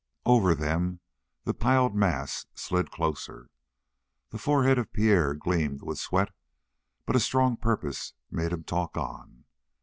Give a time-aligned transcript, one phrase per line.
[0.25, 0.99] Over them
[1.43, 3.51] the piled mass slid closer.
[4.31, 6.29] The forehead of Pierre gleamed with sweat,
[7.05, 9.45] but a strong purpose made him talk on.